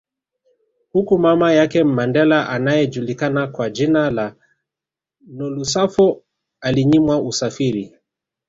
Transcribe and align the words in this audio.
Huku 0.93 1.17
mama 1.19 1.53
yake 1.53 1.83
Mandela 1.83 2.49
anaejulikana 2.49 3.47
kwa 3.47 3.69
jina 3.69 4.09
la 4.11 4.35
Nolusapho 5.27 6.23
alinyimwa 6.61 7.21
usafiri 7.21 7.95